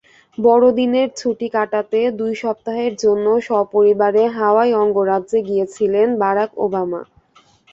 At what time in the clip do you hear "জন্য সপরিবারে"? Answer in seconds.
3.03-4.23